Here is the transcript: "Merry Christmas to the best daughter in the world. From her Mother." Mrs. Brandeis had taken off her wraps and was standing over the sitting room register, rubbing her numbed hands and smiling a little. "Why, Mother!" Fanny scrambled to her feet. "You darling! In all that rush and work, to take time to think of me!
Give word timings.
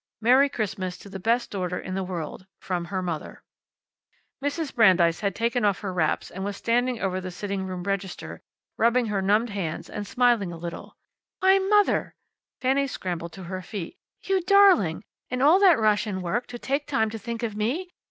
"Merry 0.19 0.49
Christmas 0.49 0.97
to 0.97 1.09
the 1.09 1.19
best 1.19 1.51
daughter 1.51 1.79
in 1.79 1.93
the 1.93 2.03
world. 2.03 2.47
From 2.59 2.85
her 2.85 3.03
Mother." 3.03 3.43
Mrs. 4.43 4.73
Brandeis 4.73 5.19
had 5.19 5.35
taken 5.35 5.63
off 5.63 5.81
her 5.81 5.93
wraps 5.93 6.31
and 6.31 6.43
was 6.43 6.57
standing 6.57 6.99
over 6.99 7.21
the 7.21 7.29
sitting 7.29 7.67
room 7.67 7.83
register, 7.83 8.41
rubbing 8.77 9.05
her 9.05 9.21
numbed 9.21 9.51
hands 9.51 9.91
and 9.91 10.07
smiling 10.07 10.51
a 10.51 10.57
little. 10.57 10.97
"Why, 11.41 11.59
Mother!" 11.59 12.15
Fanny 12.61 12.87
scrambled 12.87 13.33
to 13.33 13.43
her 13.43 13.61
feet. 13.61 13.95
"You 14.23 14.41
darling! 14.41 15.03
In 15.29 15.39
all 15.39 15.59
that 15.59 15.77
rush 15.77 16.07
and 16.07 16.23
work, 16.23 16.47
to 16.47 16.57
take 16.57 16.87
time 16.87 17.11
to 17.11 17.19
think 17.19 17.43
of 17.43 17.55
me! 17.55 17.91